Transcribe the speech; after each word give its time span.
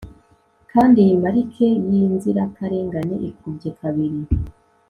kandi 0.71 0.97
iyi 1.05 1.15
marike 1.23 1.67
yinzirakarengane 1.91 3.15
ikubye 3.29 3.69
kabiri 3.79 4.19